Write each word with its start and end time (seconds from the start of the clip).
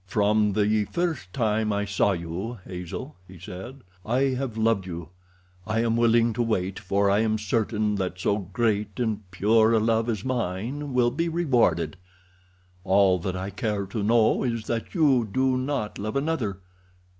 "From 0.07 0.53
the 0.53 0.85
first 0.85 1.31
time 1.31 1.71
I 1.71 1.85
saw 1.85 2.13
you, 2.13 2.57
Hazel," 2.65 3.17
he 3.27 3.37
said, 3.37 3.81
"I 4.03 4.33
have 4.33 4.57
loved 4.57 4.87
you. 4.87 5.09
I 5.67 5.81
am 5.81 5.95
willing 5.95 6.33
to 6.33 6.41
wait, 6.41 6.79
for 6.79 7.07
I 7.11 7.19
am 7.19 7.37
certain 7.37 7.93
that 7.97 8.17
so 8.19 8.39
great 8.39 8.99
and 8.99 9.29
pure 9.29 9.73
a 9.73 9.79
love 9.79 10.09
as 10.09 10.25
mine 10.25 10.93
will 10.95 11.11
be 11.11 11.29
rewarded. 11.29 11.97
All 12.83 13.19
that 13.19 13.35
I 13.37 13.51
care 13.51 13.85
to 13.85 14.01
know 14.01 14.41
is 14.41 14.65
that 14.65 14.95
you 14.95 15.29
do 15.31 15.55
not 15.55 15.99
love 15.99 16.15
another. 16.15 16.57